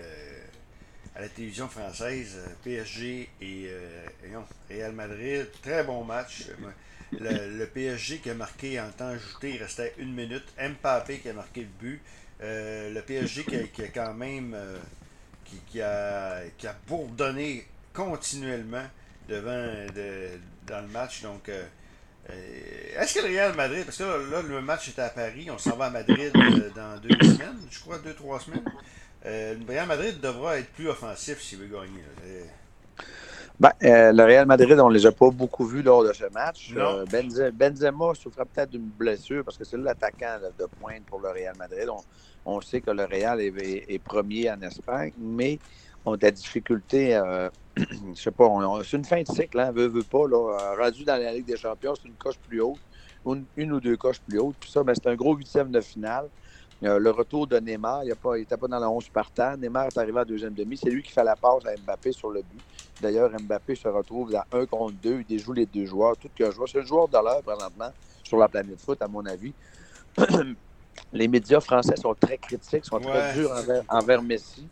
à 1.16 1.22
la 1.22 1.30
télévision 1.30 1.70
française, 1.70 2.36
euh, 2.40 2.50
PSG 2.66 3.30
et 3.40 3.70
euh, 3.70 4.06
Real 4.70 4.92
Madrid. 4.92 5.48
Très 5.62 5.86
bon 5.86 6.04
match. 6.04 6.50
Le, 7.14 7.64
PSG 7.68 8.18
qui 8.18 8.30
a 8.30 8.34
marqué 8.34 8.78
en 8.78 8.90
temps 8.90 9.08
ajouté, 9.08 9.52
il 9.52 9.64
restait 9.64 9.94
une 9.98 10.14
minute. 10.14 10.44
Mbappé 10.60 11.20
qui 11.20 11.30
a 11.30 11.34
marqué 11.34 11.62
le 11.62 11.68
but. 11.80 12.02
Euh, 12.42 12.94
le 12.94 13.02
PSG 13.02 13.46
qui 13.46 13.82
a, 13.82 13.88
quand 13.88 14.14
même 14.14 14.54
qui, 15.46 15.82
a, 15.82 16.42
qui 16.58 16.68
a 16.68 16.76
bourdonné 16.86 17.66
continuellement 17.94 18.84
devant 19.28 19.68
dans 20.68 20.82
le 20.82 20.88
match. 20.88 21.22
Donc 21.24 21.50
est-ce 22.98 23.14
que 23.14 23.28
le 23.28 23.34
Real 23.34 23.56
Madrid, 23.56 23.86
parce 23.86 23.98
que 23.98 24.04
là, 24.04 24.42
le 24.42 24.62
match 24.62 24.90
était 24.90 25.02
à 25.02 25.10
Paris, 25.10 25.48
on 25.52 25.58
s'en 25.58 25.76
va 25.76 25.86
à 25.86 25.90
Madrid 25.90 26.32
dans 26.76 26.98
deux 27.00 27.16
semaines, 27.24 27.60
je 27.70 27.80
crois, 27.80 28.00
deux, 28.00 28.14
trois 28.14 28.40
semaines. 28.40 28.64
Euh, 29.26 29.56
le 29.56 29.66
Real 29.74 29.88
Madrid 29.88 30.20
devra 30.20 30.60
être 30.60 30.72
plus 30.74 30.88
offensif 30.88 31.42
s'il 31.42 31.60
veut 31.60 31.68
gagner. 31.68 32.04
Ben, 33.60 33.72
euh, 33.84 34.12
le 34.12 34.24
Real 34.24 34.46
Madrid, 34.46 34.80
on 34.80 34.90
ne 34.90 34.94
les 34.94 35.06
a 35.06 35.12
pas 35.12 35.30
beaucoup 35.30 35.66
vus 35.66 35.82
lors 35.82 36.04
de 36.04 36.14
ce 36.14 36.26
match. 36.26 36.74
Euh, 36.76 37.06
Benzema, 37.54 38.14
souffrait 38.14 38.46
peut-être 38.46 38.72
d'une 38.72 38.90
blessure 38.90 39.44
parce 39.44 39.58
que 39.58 39.64
c'est 39.64 39.78
l'attaquant 39.78 40.38
de 40.60 40.66
pointe 40.80 41.06
pour 41.06 41.22
le 41.22 41.30
Real 41.30 41.56
Madrid. 41.58 41.88
On, 42.46 42.62
sait 42.62 42.82
que 42.82 42.92
le 42.92 43.06
Real 43.06 43.42
est, 43.42 44.04
premier 44.04 44.52
en 44.52 44.62
Espagne, 44.62 45.14
mais 45.18 45.58
on 46.06 46.14
a 46.14 46.18
des 46.18 46.32
difficultés. 46.32 47.20
Je 47.78 48.22
sais 48.22 48.32
pas, 48.32 48.50
c'est 48.84 48.98
une 48.98 49.06
fin 49.06 49.22
de 49.22 49.28
cycle, 49.28 49.60
hein, 49.60 49.72
veut, 49.72 49.88
veut 49.88 50.04
pas. 50.04 50.28
Là, 50.28 50.76
rendu 50.78 51.04
dans 51.04 51.22
la 51.22 51.34
Ligue 51.34 51.46
des 51.46 51.58
Champions, 51.58 51.94
c'est 51.96 52.08
une 52.08 52.16
coche 52.16 52.38
plus 52.48 52.62
haute, 52.62 52.80
une, 53.58 53.74
ou 53.74 53.80
deux 53.80 53.98
coches 53.98 54.22
plus 54.22 54.40
hautes. 54.40 54.56
Puis 54.60 54.72
ça, 54.72 54.84
ben, 54.84 54.94
c'est 54.96 55.10
un 55.10 55.16
gros 55.16 55.36
huitième 55.36 55.72
de 55.72 55.82
finale. 55.82 56.30
Euh, 56.84 57.00
le 57.00 57.10
retour 57.10 57.48
de 57.48 57.58
Neymar, 57.58 58.04
il 58.04 58.14
n'était 58.38 58.58
pas 58.58 58.68
dans 58.68 58.80
la 58.80 58.90
11 58.90 59.10
partant. 59.10 59.56
Neymar 59.58 59.88
est 59.88 59.98
arrivé 59.98 60.20
à 60.20 60.26
deuxième 60.26 60.54
demi. 60.54 60.78
C'est 60.78 60.90
lui 60.90 61.02
qui 61.02 61.12
fait 61.12 61.24
la 61.24 61.36
passe 61.36 61.66
à 61.66 61.76
Mbappé 61.76 62.12
sur 62.12 62.30
le 62.30 62.42
but. 62.42 62.62
D'ailleurs, 63.02 63.32
Mbappé 63.32 63.76
se 63.76 63.88
retrouve 63.88 64.32
dans 64.32 64.44
1 64.52 64.66
contre 64.66 64.96
2. 65.02 65.20
Il 65.22 65.26
déjoue 65.26 65.54
les 65.54 65.66
deux 65.66 65.86
joueurs. 65.86 66.18
Tout 66.18 66.30
que 66.36 66.52
joueur. 66.52 66.68
C'est 66.68 66.80
le 66.80 66.86
joueur 66.86 67.08
de 67.08 67.14
l'heure 67.14 67.42
présentement 67.42 67.92
sur 68.24 68.38
la 68.38 68.50
planète 68.50 68.80
foot, 68.80 69.02
à 69.02 69.08
mon 69.08 69.26
avis. 69.26 69.54
les 71.14 71.28
médias 71.28 71.62
français 71.62 71.96
sont 71.96 72.14
très 72.14 72.38
critiques, 72.38 72.86
sont 72.86 73.00
très 73.00 73.34
durs 73.34 73.52
envers, 73.90 74.22
Messi. 74.22 74.68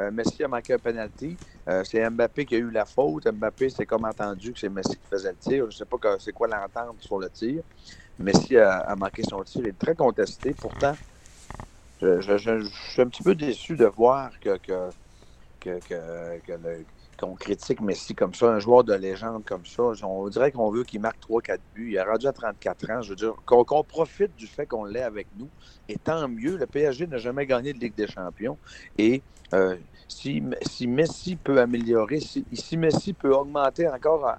Euh, 0.00 0.10
Messi 0.10 0.42
a 0.42 0.48
manqué 0.48 0.74
un 0.74 0.78
penalty. 0.78 1.36
Euh, 1.68 1.84
c'est 1.84 2.08
Mbappé 2.08 2.44
qui 2.44 2.56
a 2.56 2.58
eu 2.58 2.70
la 2.70 2.84
faute. 2.84 3.26
Mbappé, 3.26 3.70
c'est 3.70 3.86
comme 3.86 4.04
entendu 4.04 4.52
que 4.52 4.58
c'est 4.58 4.68
Messi 4.68 4.96
qui 4.96 5.06
faisait 5.10 5.30
le 5.30 5.36
tir. 5.36 5.58
Je 5.58 5.64
ne 5.64 5.70
sais 5.70 5.84
pas 5.84 5.96
c'est 6.18 6.32
quoi 6.32 6.48
l'entente 6.48 7.00
sur 7.00 7.18
le 7.18 7.30
tir. 7.30 7.62
Messi 8.18 8.56
a, 8.56 8.94
manqué 8.96 9.22
son 9.22 9.42
tir. 9.42 9.62
Il 9.62 9.68
est 9.68 9.78
très 9.78 9.94
contesté. 9.94 10.54
Pourtant, 10.54 10.94
je, 12.00 12.68
suis 12.90 13.02
un 13.02 13.08
petit 13.08 13.22
peu 13.22 13.34
déçu 13.34 13.76
de 13.76 13.86
voir 13.86 14.30
que, 14.40 14.58
qu'on 17.16 17.34
critique 17.34 17.80
Messi 17.80 18.14
comme 18.14 18.34
ça, 18.34 18.46
un 18.46 18.58
joueur 18.58 18.84
de 18.84 18.94
légende 18.94 19.44
comme 19.44 19.64
ça. 19.64 19.82
On 20.02 20.28
dirait 20.28 20.52
qu'on 20.52 20.70
veut 20.70 20.84
qu'il 20.84 21.00
marque 21.00 21.20
3-4 21.20 21.58
buts. 21.74 21.90
Il 21.90 21.96
est 21.96 22.02
rendu 22.02 22.26
à 22.26 22.32
34 22.32 22.90
ans. 22.90 23.02
Je 23.02 23.10
veux 23.10 23.16
dire, 23.16 23.34
qu'on, 23.46 23.64
profite 23.84 24.34
du 24.36 24.46
fait 24.46 24.66
qu'on 24.66 24.84
l'ait 24.84 25.02
avec 25.02 25.28
nous. 25.36 25.48
Et 25.88 25.96
tant 25.96 26.28
mieux, 26.28 26.56
le 26.56 26.66
PSG 26.66 27.06
n'a 27.06 27.18
jamais 27.18 27.46
gagné 27.46 27.72
de 27.72 27.78
Ligue 27.78 27.94
des 27.94 28.06
Champions. 28.06 28.58
Et 28.98 29.22
euh, 29.52 29.76
si, 30.08 30.42
si, 30.62 30.86
Messi 30.86 31.36
peut 31.36 31.60
améliorer, 31.60 32.20
si, 32.20 32.76
Messi 32.76 33.12
peut 33.12 33.34
augmenter 33.34 33.88
encore 33.88 34.36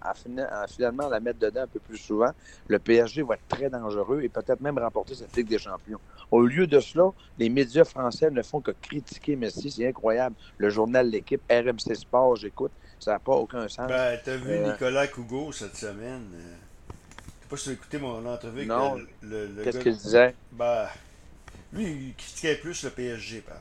finalement 0.67 1.09
la 1.09 1.19
mettre 1.19 1.39
dedans 1.39 1.61
un 1.61 1.67
peu 1.67 1.79
plus 1.79 1.97
souvent, 1.97 2.31
le 2.67 2.79
PSG 2.79 3.23
va 3.23 3.35
être 3.35 3.47
très 3.47 3.69
dangereux 3.69 4.21
et 4.21 4.29
peut-être 4.29 4.61
même 4.61 4.77
remporter 4.77 5.15
cette 5.15 5.35
Ligue 5.35 5.47
des 5.47 5.57
Champions. 5.57 5.99
Au 6.31 6.41
lieu 6.41 6.67
de 6.67 6.79
cela, 6.79 7.11
les 7.37 7.49
médias 7.49 7.83
français 7.83 8.29
ne 8.31 8.41
font 8.41 8.61
que 8.61 8.71
critiquer 8.71 9.35
Messi. 9.35 9.71
C'est 9.71 9.87
incroyable. 9.87 10.35
Le 10.57 10.69
journal 10.69 11.09
L'équipe, 11.09 11.41
RMC 11.49 11.95
Sport, 11.95 12.37
j'écoute. 12.37 12.71
Ça 12.99 13.11
n'a 13.11 13.19
pas 13.19 13.33
aucun 13.33 13.67
sens. 13.67 13.87
Ben, 13.87 14.19
t'as 14.23 14.37
vu 14.37 14.51
euh, 14.51 14.71
Nicolas 14.71 15.07
Cougo 15.07 15.51
cette 15.51 15.75
semaine? 15.75 16.27
Je 16.33 16.41
sais 16.41 17.49
pas 17.49 17.57
si 17.57 17.63
tu 17.65 17.69
as 17.69 17.73
écouté 17.73 17.97
mon 17.99 18.25
entrevue 18.25 18.65
non. 18.65 18.97
Qu'est-ce 19.63 19.79
qu'il 19.79 19.95
disait? 19.95 20.33
Ben, 20.51 20.87
lui, 21.73 21.85
il 21.85 22.15
critiquait 22.15 22.55
plus 22.55 22.83
le 22.83 22.89
PSG, 22.89 23.41
par 23.41 23.57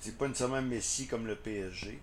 c'est 0.00 0.16
pas 0.16 0.28
nécessairement 0.28 0.62
Messi 0.62 1.06
comme 1.06 1.26
le 1.26 1.36
PSG. 1.36 2.00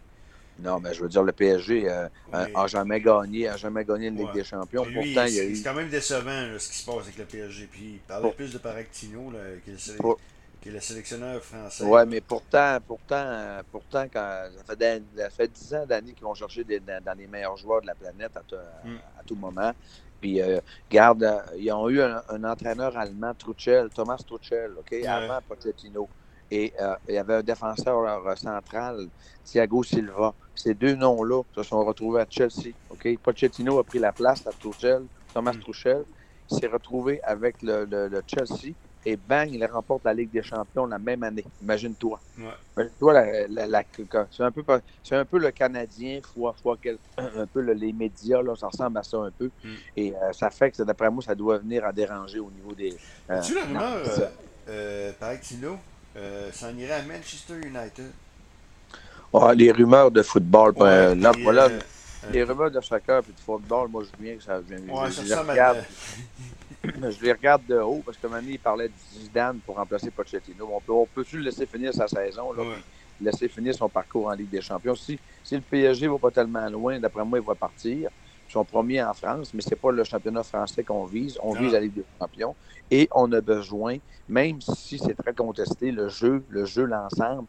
Non, 0.62 0.80
mais 0.80 0.94
je 0.94 1.02
veux 1.02 1.10
dire, 1.10 1.24
le 1.24 1.32
PSG 1.32 1.84
n'a 1.84 2.10
euh, 2.34 2.68
jamais 2.68 3.00
gagné, 3.00 3.48
a 3.48 3.58
jamais 3.58 3.86
gagné 3.86 4.08
une 4.08 4.18
Ligue 4.18 4.34
des 4.34 4.44
Champions. 4.44 4.84
Pourtant, 4.84 5.26
il 5.26 5.40
eu... 5.40 5.56
C'est 5.56 5.64
quand 5.64 5.74
même 5.74 5.90
décevant 5.90 6.58
ce 6.58 6.70
qui 6.70 6.78
se 6.78 6.86
passe 6.86 7.04
avec 7.04 7.18
le 7.18 7.26
PSG. 7.26 7.70
Puis 7.72 7.94
il 7.94 8.00
parlait 8.00 8.32
plus 8.32 8.52
de 8.52 8.58
Paractino, 8.58 9.32
qui, 9.64 10.70
est 10.70 10.72
le 10.72 10.80
sélectionneur 10.82 11.42
français. 11.42 11.86
Oui, 11.86 12.02
mais 12.08 12.20
pourtant, 12.20 12.78
pourtant, 12.86 13.62
pourtant 13.72 14.06
quand, 14.12 14.50
ça, 14.58 14.76
fait, 14.76 15.04
ça 15.16 15.30
fait 15.30 15.48
10 15.48 15.74
ans 15.76 15.86
d'années 15.86 16.14
qu'ils 16.14 16.26
vont 16.26 16.34
chercher 16.34 16.66
dans, 16.66 17.18
les 17.18 17.28
meilleurs 17.28 17.56
joueurs 17.56 17.82
de 17.82 17.88
la 17.88 17.96
planète 17.96 18.36
à, 18.36 18.42
hmm. 18.86 18.98
tout 19.26 19.36
moment. 19.36 19.72
Puis, 20.20 20.42
euh, 20.42 20.60
garde, 20.92 21.24
euh, 21.24 21.40
ils 21.58 21.72
ont 21.72 21.90
eu 21.90 22.02
un, 22.02 22.44
entraîneur 22.44 22.98
allemand, 22.98 23.34
Truchel, 23.34 23.90
Thomas 23.90 24.18
Truchel, 24.18 24.72
OK, 24.78 24.94
avant 25.06 25.40
Pochettino 25.48 26.10
et 26.52 26.74
euh, 26.82 26.96
il 27.08 27.16
y 27.16 27.18
avait 27.18 27.36
un 27.36 27.44
défenseur 27.44 28.00
euh, 28.00 28.36
central, 28.36 29.08
Thiago 29.44 29.84
Silva. 29.84 30.34
Ces 30.56 30.74
deux 30.74 30.96
noms-là 30.96 31.44
se 31.56 31.64
sont 31.64 31.84
retrouvés 31.86 32.22
à 32.22 32.26
Chelsea. 32.30 32.72
OK? 32.90 33.18
Pochettino 33.20 33.80
a 33.80 33.84
pris 33.84 34.00
la 34.00 34.12
place 34.12 34.46
à 34.48 34.52
Tuchel, 34.52 35.04
Thomas 35.34 35.54
mm. 35.54 35.60
Tuchel. 35.60 36.04
Il 36.52 36.58
s'est 36.58 36.68
retrouvé 36.68 37.22
avec 37.24 37.62
le, 37.62 38.10
Chelsea 38.26 38.74
et 39.06 39.16
bang, 39.16 39.50
il 39.52 39.64
remporte 39.66 40.04
la 40.04 40.14
Ligue 40.14 40.32
des 40.32 40.42
Champions 40.42 40.86
la 40.88 40.98
même 40.98 41.24
année. 41.24 41.46
Imagine-toi. 41.62 42.20
Imagine-toi, 42.76 43.24
c'est, 44.32 44.44
un 44.44 44.52
peu, 44.52 44.64
un 45.12 45.26
peu 45.26 45.38
le 45.38 45.52
Canadien, 45.52 46.20
fois, 46.22 46.54
fois 46.62 46.76
un 47.18 47.46
peu 47.46 47.62
les 47.62 47.94
médias, 47.94 48.42
là, 48.42 48.56
ça 48.56 48.68
ressemble 48.68 48.98
à 48.98 49.04
ça 49.04 49.18
un 49.18 49.32
peu. 49.32 49.50
Mm. 49.64 49.70
Et 49.96 50.14
euh, 50.14 50.34
ça 50.34 50.50
fait 50.50 50.72
que, 50.72 50.82
d'après 50.84 51.10
moi, 51.12 51.24
ça 51.24 51.36
doit 51.36 51.60
venir 51.60 51.86
à 51.86 51.94
déranger 51.94 52.40
au 52.40 52.50
niveau 52.50 52.74
des. 52.74 52.98
tu 53.46 53.54
la 53.54 53.66
rumeur, 53.66 54.04
euh, 54.68 55.12
euh, 56.18 56.52
s'en 56.52 56.76
irait 56.78 56.94
à 56.94 57.04
Manchester 57.04 57.56
United. 57.56 58.12
Ah, 59.34 59.54
les 59.54 59.72
rumeurs 59.72 60.12
de 60.12 60.22
football. 60.24 60.74
Ben, 60.74 61.20
là, 61.20 61.32
voilà, 61.44 61.66
euh, 61.66 61.80
les 62.32 62.44
rumeurs 62.44 62.72
de 62.72 62.82
soccer 62.82 63.20
et 63.20 63.32
de 63.32 63.40
football, 63.40 63.88
moi, 63.90 64.04
je 64.04 64.24
viens 64.24 64.36
que 64.36 64.44
ça 64.44 64.60
vient. 64.60 64.78
Ouais, 64.80 65.12
je, 65.12 65.22
les 65.22 65.36
regarde, 65.36 65.84
je 66.84 67.24
les 67.24 67.32
regarde 67.32 67.66
de 67.66 67.78
haut 67.78 68.02
parce 68.04 68.18
que 68.18 68.28
il 68.48 68.60
parlait 68.60 68.90
de 68.90 68.94
Zidane 68.98 69.60
pour 69.60 69.76
remplacer 69.76 70.10
Pochettino. 70.10 70.70
On 70.74 70.82
peut, 70.82 70.94
on 70.94 71.06
peut-tu 71.06 71.38
le 71.38 71.44
laisser 71.44 71.66
finir 71.66 71.94
sa 71.94 72.08
saison, 72.08 72.52
là, 72.54 72.64
laisser 73.22 73.48
finir 73.48 73.76
son 73.76 73.90
parcours 73.90 74.28
en 74.28 74.34
Ligue 74.34 74.50
des 74.50 74.62
Champions? 74.62 74.96
Si, 74.96 75.20
si 75.44 75.56
le 75.56 75.62
PSG 75.62 76.08
ne 76.08 76.12
va 76.12 76.20
pas 76.20 76.32
tellement 76.32 76.68
loin, 76.70 77.00
d'après 77.00 77.24
moi, 77.24 77.38
il 77.38 77.46
va 77.46 77.56
partir. 77.56 78.10
Sont 78.50 78.66
premiers 78.66 79.04
en 79.04 79.14
France, 79.14 79.54
mais 79.54 79.62
ce 79.62 79.70
n'est 79.70 79.76
pas 79.76 79.92
le 79.92 80.04
championnat 80.04 80.42
français 80.42 80.84
qu'on 80.84 81.06
vise. 81.06 81.38
On 81.44 81.54
vise 81.54 81.72
la 81.72 81.80
Ligue 81.80 81.94
des 81.94 82.06
champions. 82.20 82.56
Et 82.90 83.08
on 83.14 83.32
a 83.32 83.42
besoin, 83.42 83.98
même 84.28 84.60
si 84.60 84.98
c'est 84.98 85.14
très 85.14 85.36
contesté, 85.36 85.92
le 85.92 86.10
jeu, 86.10 86.44
le 86.50 86.66
jeu, 86.66 86.86
l'ensemble. 86.86 87.48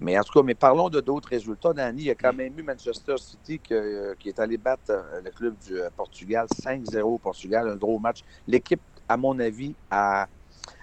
Mais 0.00 0.18
en 0.18 0.22
tout 0.22 0.32
cas, 0.32 0.42
mais 0.42 0.54
parlons 0.54 0.88
de 0.88 1.00
d'autres 1.00 1.28
résultats. 1.28 1.74
Danny, 1.74 2.02
il 2.02 2.06
y 2.06 2.10
a 2.10 2.14
quand 2.14 2.32
même 2.32 2.58
eu 2.58 2.62
Manchester 2.62 3.16
City 3.18 3.60
euh, 3.70 4.14
qui 4.18 4.28
est 4.28 4.38
allé 4.38 4.56
battre 4.56 4.90
euh, 4.90 5.20
le 5.22 5.30
club 5.30 5.58
du 5.58 5.78
euh, 5.78 5.90
Portugal 5.94 6.46
5-0 6.46 7.00
au 7.02 7.18
Portugal, 7.18 7.68
un 7.68 7.76
gros 7.76 7.98
match. 7.98 8.20
L'équipe, 8.46 8.80
à 9.08 9.18
mon 9.18 9.38
avis, 9.38 9.74
a, 9.90 10.26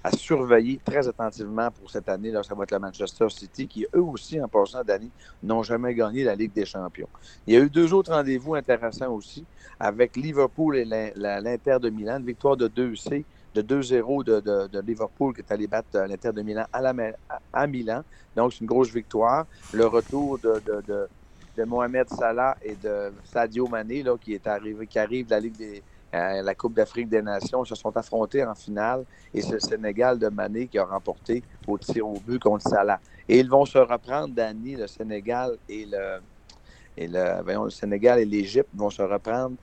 a, 0.04 0.12
surveillé 0.12 0.80
très 0.84 1.08
attentivement 1.08 1.70
pour 1.72 1.90
cette 1.90 2.10
année. 2.10 2.32
Là, 2.32 2.44
ça 2.44 2.56
va 2.56 2.64
être 2.64 2.72
le 2.72 2.80
Manchester 2.80 3.30
City, 3.30 3.68
qui 3.68 3.86
eux 3.96 4.02
aussi, 4.02 4.42
en 4.42 4.48
passant, 4.48 4.84
Danny, 4.84 5.12
n'ont 5.44 5.64
jamais 5.64 5.94
gagné 5.94 6.24
la 6.24 6.36
Ligue 6.36 6.54
des 6.54 6.66
Champions. 6.66 7.10
Il 7.46 7.54
y 7.54 7.58
a 7.58 7.60
eu 7.60 7.70
deux 7.70 7.94
autres 7.94 8.12
rendez-vous 8.12 8.56
intéressants 8.56 9.14
aussi, 9.14 9.46
avec 9.80 10.16
Liverpool 10.16 10.78
et 10.78 10.86
l'Inter 10.86 11.78
de 11.82 11.90
Milan, 11.90 12.20
victoire 12.22 12.58
de 12.58 12.68
2C 12.68 13.24
de 13.62 13.82
2-0 13.82 14.24
de, 14.24 14.80
Liverpool 14.82 15.34
qui 15.34 15.42
est 15.42 15.52
allé 15.52 15.68
battre 15.68 15.88
euh, 15.96 16.08
l'Inter 16.08 16.32
de 16.32 16.42
Milan 16.42 16.66
à, 16.72 16.82
la, 16.82 16.94
à, 17.54 17.68
Milan. 17.68 18.04
Donc, 18.36 18.54
c'est 18.54 18.62
une 18.62 18.68
grosse 18.68 18.94
victoire. 18.94 19.46
Le 19.74 19.86
retour 19.88 20.40
de, 20.40 21.08
Mohamed 21.66 22.08
Salah 22.10 22.56
et 22.62 22.76
de 22.76 23.12
Sadio 23.24 23.68
Mané, 23.68 24.04
qui, 24.22 24.36
est 24.36 24.46
arrivé, 24.46 24.86
qui 24.86 25.00
arrive 25.00 25.26
de 25.26 25.32
la 25.32 25.40
Ligue 25.40 25.58
des, 25.58 25.82
euh, 26.16 26.42
la 26.42 26.56
Coupe 26.56 26.74
d'Afrique 26.74 27.10
des 27.10 27.22
Nations, 27.22 27.66
se 27.66 27.76
sont 27.76 27.96
affrontés 27.98 28.44
en 28.46 28.56
finale 28.56 29.04
et 29.34 29.42
c'est 29.42 29.54
le 29.54 29.60
Sénégal 29.60 30.18
de 30.18 30.30
Mané 30.30 30.68
qui 30.68 30.78
a 30.78 30.86
remporté 30.86 31.44
au 31.68 31.78
tir 31.78 32.08
au 32.08 32.20
but 32.20 32.40
contre 32.40 32.70
Salah. 32.70 33.00
Et 33.28 33.40
ils 33.40 33.50
vont 33.50 33.66
se 33.66 33.78
reprendre, 33.78 34.34
Dani, 34.34 34.76
le 34.76 34.88
Sénégal 34.88 35.58
et 35.68 35.86
le, 35.86 37.70
Sénégal 37.70 38.20
et 38.20 38.26
l'Égypte 38.26 38.70
vont 38.74 38.90
se 38.90 39.02
reprendre. 39.02 39.58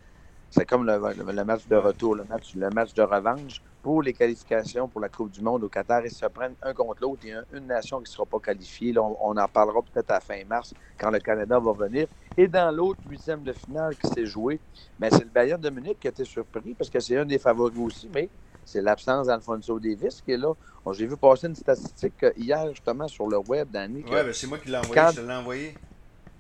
C'est 0.57 0.67
comme 0.67 0.87
le, 0.87 0.97
le, 1.33 1.45
match 1.45 1.67
de 1.67 1.75
retour, 1.75 2.15
le 2.15 2.23
match, 2.31 2.55
le 2.55 2.71
match 2.71 2.95
de 2.95 3.03
revanche 3.03 3.61
pour 3.83 4.05
les 4.05 4.13
qualifications 4.13 4.87
pour 4.87 5.01
la 5.01 5.09
Coupe 5.09 5.33
du 5.33 5.41
Monde 5.41 5.65
au 5.65 5.69
Qatar. 5.69 6.07
Ils 6.07 6.13
se 6.13 6.27
prennent 6.27 6.55
un 6.63 6.73
contre 6.73 7.03
l'autre. 7.03 7.23
Il 7.25 7.31
y 7.31 7.33
a 7.33 7.43
une 7.53 7.67
nation 7.67 7.97
qui 7.97 8.05
ne 8.05 8.09
sera 8.09 8.25
pas 8.25 8.39
qualifiée. 8.39 8.97
on, 8.97 9.37
en 9.37 9.49
parlera 9.49 9.83
peut-être 9.83 10.13
à 10.13 10.21
fin 10.21 10.45
mars 10.49 10.73
quand 10.97 11.11
le 11.11 11.19
Canada 11.19 11.59
va 11.59 11.73
venir. 11.73 12.07
Et 12.37 12.47
dans 12.47 12.71
l'autre 12.71 13.01
huitième 13.11 13.43
de 13.43 13.53
finale 13.53 13.97
qui 13.97 14.07
s'est 14.07 14.27
joué, 14.27 14.61
ben, 14.97 15.11
c'est 15.11 15.25
le 15.25 15.31
Bayern 15.31 15.61
de 15.61 15.71
Munich 15.71 15.99
qui 15.99 16.07
a 16.07 16.11
été 16.11 16.25
surpris 16.25 16.75
parce 16.75 16.89
que 16.89 17.01
c'est 17.01 17.17
un 17.17 17.25
des 17.25 17.41
favoris 17.41 17.77
aussi, 17.81 18.09
mais 18.15 18.29
c'est 18.65 18.81
l'absence 18.81 19.27
d'Alfonso 19.27 19.81
Davis 19.81 20.23
qui 20.23 20.31
est 20.31 20.37
là. 20.37 20.53
J'ai 20.93 21.09
vu 21.09 21.17
passer 21.17 21.49
une 21.49 21.57
statistique 21.57 22.25
hier 22.37 22.69
justement 22.69 23.09
sur 23.09 23.27
le 23.27 23.39
web, 23.39 23.69
Danny. 23.73 24.05
Oui, 24.05 24.11
ben, 24.13 24.33
c'est 24.33 24.47
moi 24.47 24.59
qui 24.59 24.69
l'ai 24.69 24.79
envoyé. 24.79 25.03
je 25.17 25.21
l'ai 25.21 25.35
envoyé 25.35 25.75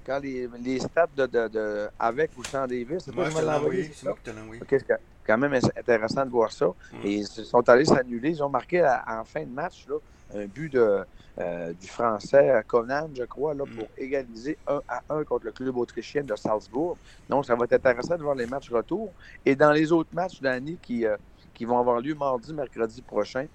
quand 0.05 0.19
les, 0.21 0.49
les 0.63 0.81
stats 0.81 1.09
de, 1.17 1.27
de, 1.27 1.89
avec 1.99 2.31
ou 2.37 2.45
sans 2.45 2.67
Davis, 2.67 3.05
c'est 3.05 3.15
l'ai 3.15 3.49
envoyé. 3.49 3.91
C'est 3.95 4.07
moi 4.07 4.15
qui 4.17 4.23
te 4.23 4.31
l'ai 4.31 4.41
envoyé. 4.41 4.63
c'est 4.69 4.87
quand 5.27 5.39
même 5.39 5.55
intéressant 5.55 6.25
de 6.25 6.31
voir 6.31 6.53
ça. 6.53 6.67
Mm. 6.67 6.97
Et 7.05 7.15
ils 7.15 7.27
sont 7.27 7.69
allés 7.69 7.85
s'annuler. 7.85 8.31
Ils 8.31 8.43
ont 8.43 8.49
marqué 8.49 8.85
en 8.85 9.25
fin 9.25 9.43
de 9.43 9.51
match 9.51 9.87
là, 9.89 9.97
un 10.35 10.47
but 10.47 10.73
de, 10.73 11.05
euh, 11.39 11.73
du 11.73 11.87
Français 11.87 12.63
Conan, 12.67 13.09
je 13.15 13.25
crois, 13.25 13.55
là, 13.55 13.65
pour 13.65 13.85
mm. 13.85 13.99
égaliser 13.99 14.59
1 14.67 14.81
à 14.89 15.03
1 15.09 15.25
contre 15.25 15.47
le 15.47 15.53
club 15.53 15.77
autrichien 15.77 16.23
de 16.23 16.37
Salzbourg. 16.37 16.97
Donc, 17.29 17.47
ça 17.47 17.55
va 17.55 17.65
être 17.65 17.73
intéressant 17.73 18.17
de 18.17 18.23
voir 18.23 18.35
les 18.35 18.47
matchs 18.47 18.71
retour. 18.71 19.13
Et 19.45 19.57
dans 19.57 19.73
les 19.73 19.91
autres 19.91 20.11
matchs, 20.13 20.41
Danny, 20.41 20.77
qui, 20.81 21.07
euh, 21.07 21.17
qui 21.55 21.65
vont 21.65 21.79
avoir 21.79 22.01
lieu 22.01 22.15
mardi, 22.15 22.53
mercredi 22.53 23.03
prochain, 23.03 23.47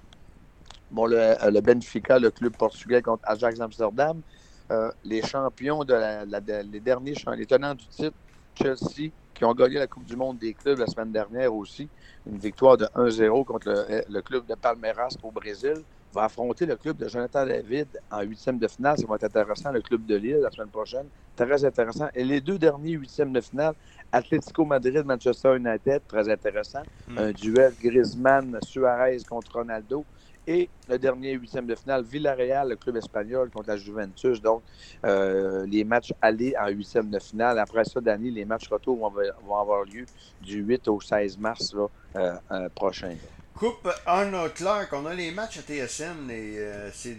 bon, 0.91 1.05
le, 1.05 1.17
euh, 1.17 1.51
le 1.51 1.61
Benfica, 1.61 2.19
le 2.19 2.31
club 2.31 2.55
portugais 2.57 3.01
contre 3.01 3.23
Ajax 3.25 3.59
Amsterdam, 3.59 4.21
euh, 4.71 4.91
les 5.03 5.21
champions 5.21 5.83
de 5.83 5.93
la, 5.93 6.25
les 6.63 6.79
derniers 6.79 7.15
les 7.35 7.45
tenants 7.45 7.75
du 7.75 7.87
titre, 7.87 8.15
Chelsea, 8.55 9.11
qui 9.33 9.45
ont 9.45 9.53
gagné 9.53 9.75
la 9.75 9.87
Coupe 9.87 10.03
du 10.03 10.15
Monde 10.15 10.37
des 10.37 10.53
clubs 10.53 10.77
la 10.77 10.87
semaine 10.87 11.11
dernière 11.11 11.53
aussi, 11.53 11.87
une 12.27 12.37
victoire 12.37 12.77
de 12.77 12.85
1-0 12.85 13.45
contre 13.45 13.69
le, 14.09 14.21
club 14.21 14.45
de 14.45 14.55
Palmeiras 14.55 15.15
au 15.23 15.31
Brésil, 15.31 15.75
va 16.13 16.25
affronter 16.25 16.65
le 16.65 16.75
club 16.75 16.97
de 16.97 17.07
Jonathan 17.07 17.45
David 17.45 17.87
en 18.11 18.21
huitième 18.21 18.57
de 18.57 18.67
finale. 18.67 18.97
Ça 18.97 19.07
va 19.07 19.15
être 19.15 19.23
intéressant, 19.23 19.71
le 19.71 19.81
club 19.81 20.05
de 20.05 20.15
Lille 20.15 20.39
la 20.41 20.51
semaine 20.51 20.69
prochaine. 20.69 21.05
Très 21.35 21.63
intéressant. 21.63 22.09
Et 22.13 22.23
les 22.23 22.41
deux 22.41 22.57
derniers 22.57 22.93
huitièmes 22.93 23.31
de 23.31 23.39
finale, 23.39 23.73
Atlético 24.11 24.65
Madrid, 24.65 25.05
Manchester 25.05 25.55
United, 25.55 26.01
très 26.07 26.29
intéressant. 26.29 26.81
Hmm. 27.07 27.17
Un 27.17 27.31
duel 27.31 27.73
Griezmann-Suarez 27.81 29.19
contre 29.29 29.53
Ronaldo. 29.53 30.03
Et 30.47 30.69
le 30.87 30.97
dernier 30.97 31.33
huitième 31.33 31.67
de 31.67 31.75
finale, 31.75 32.03
Villarreal, 32.03 32.69
le 32.69 32.75
club 32.75 32.97
espagnol 32.97 33.49
contre 33.49 33.69
la 33.69 33.77
Juventus. 33.77 34.41
Donc, 34.41 34.63
euh, 35.05 35.65
les 35.67 35.83
matchs 35.83 36.11
allés 36.21 36.55
en 36.59 36.69
huitième 36.69 37.09
de 37.09 37.19
finale. 37.19 37.59
Après 37.59 37.85
ça, 37.85 38.01
Dani, 38.01 38.31
les 38.31 38.45
matchs 38.45 38.67
retour 38.67 38.97
vont, 38.97 39.59
avoir 39.59 39.83
lieu 39.83 40.05
du 40.41 40.61
8 40.61 40.87
au 40.87 40.99
16 40.99 41.37
mars 41.37 41.73
là, 41.73 41.87
euh, 42.15 42.33
euh, 42.51 42.69
prochain. 42.73 43.15
Coupe 43.53 43.89
Arnold 44.05 44.53
Clark, 44.53 44.89
on 44.93 45.05
a 45.05 45.13
les 45.13 45.31
matchs 45.31 45.59
à 45.59 45.61
TSN 45.61 46.31
et 46.31 46.59
c'est 46.93 47.13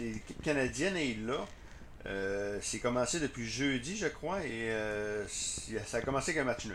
l'équipe 0.00 0.42
canadienne 0.42 0.96
est 0.96 1.16
là. 1.24 1.46
c'est 2.60 2.80
commencé 2.80 3.20
depuis 3.20 3.46
jeudi, 3.46 3.96
je 3.96 4.08
crois, 4.08 4.44
et 4.44 4.72
ça 5.28 5.98
a 5.98 6.00
commencé 6.00 6.32
avec 6.32 6.42
un 6.42 6.46
match 6.46 6.66
nul. 6.66 6.74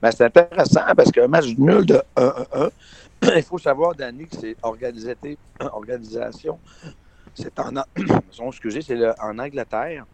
Ben, 0.00 0.10
c'est 0.10 0.24
intéressant 0.24 0.94
parce 0.96 1.10
qu'un 1.10 1.28
match 1.28 1.46
nul 1.58 1.84
de 1.86 2.02
1-1, 2.16 2.70
il 3.36 3.42
faut 3.42 3.58
savoir, 3.58 3.94
Danny, 3.94 4.26
que 4.26 4.36
c'est 4.36 4.56
organisation. 5.72 6.58
C'est 7.34 7.58
en, 7.58 7.72
excusez, 8.48 8.82
c'est 8.82 9.20
en 9.20 9.38
Angleterre. 9.38 10.06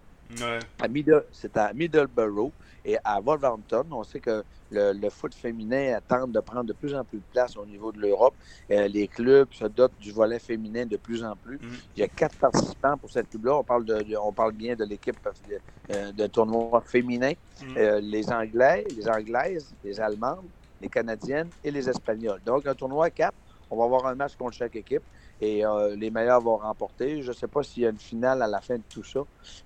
C'est 1.32 1.56
à 1.56 1.72
Middleborough 1.72 2.52
et 2.84 2.96
à 3.04 3.20
Wolverhampton. 3.20 3.84
On 3.90 4.04
sait 4.04 4.20
que 4.20 4.44
le, 4.70 5.08
foot 5.10 5.34
féminin 5.34 5.98
tente 6.06 6.32
de 6.32 6.40
prendre 6.40 6.64
de 6.64 6.72
plus 6.72 6.94
en 6.94 7.04
plus 7.04 7.18
de 7.18 7.24
place 7.32 7.56
au 7.56 7.66
niveau 7.66 7.92
de 7.92 7.98
l'Europe. 7.98 8.34
Euh, 8.70 8.86
les 8.88 9.08
clubs 9.08 9.48
se 9.52 9.66
dotent 9.66 9.98
du 10.00 10.12
volet 10.12 10.38
féminin 10.38 10.86
de 10.86 10.96
plus 10.96 11.24
en 11.24 11.34
plus. 11.36 11.56
Mm. 11.56 11.76
Il 11.96 12.00
y 12.00 12.02
a 12.02 12.08
quatre 12.08 12.36
participants 12.36 12.96
pour 12.96 13.10
cette 13.10 13.28
club-là. 13.30 13.56
On 13.56 13.64
parle 13.64 13.84
de, 13.84 14.16
on 14.22 14.32
parle 14.32 14.52
bien 14.52 14.76
de 14.76 14.84
l'équipe 14.84 15.16
de, 15.48 16.12
de, 16.12 16.26
tournoi 16.28 16.82
féminin. 16.86 17.32
Mm. 17.60 17.76
Euh, 17.76 18.00
les 18.00 18.30
Anglais, 18.30 18.86
les 18.96 19.08
Anglaises, 19.08 19.74
les 19.84 20.00
Allemandes, 20.00 20.46
les 20.80 20.88
Canadiennes 20.88 21.50
et 21.62 21.70
les 21.70 21.88
Espagnols. 21.88 22.40
Donc, 22.44 22.66
un 22.66 22.74
tournoi 22.74 23.06
à 23.06 23.10
quatre. 23.10 23.36
On 23.70 23.76
va 23.76 23.84
avoir 23.84 24.06
un 24.06 24.16
match 24.16 24.34
contre 24.36 24.56
chaque 24.56 24.74
équipe 24.74 25.02
et 25.40 25.64
euh, 25.64 25.94
les 25.94 26.10
meilleurs 26.10 26.40
vont 26.40 26.56
remporter. 26.56 27.22
Je 27.22 27.28
ne 27.28 27.32
sais 27.32 27.46
pas 27.46 27.62
s'il 27.62 27.84
y 27.84 27.86
a 27.86 27.90
une 27.90 27.98
finale 27.98 28.42
à 28.42 28.48
la 28.48 28.60
fin 28.60 28.76
de 28.76 28.82
tout 28.88 29.04
ça, 29.04 29.20